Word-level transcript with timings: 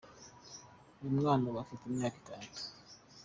Uyu 0.99 1.17
mwana 1.17 1.43
ubu 1.49 1.57
afite 1.63 1.83
imyaka 1.85 2.17
itatu. 2.21 2.59